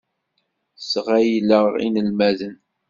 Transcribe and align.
Sɣeyleɣ 0.91 1.65
inelmaden. 1.85 2.55